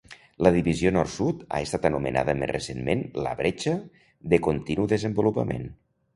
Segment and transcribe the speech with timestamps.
[0.45, 3.75] La divisió nord-sud ha estat anomenada més recentment la bretxa
[4.35, 5.71] de continu desenvolupament.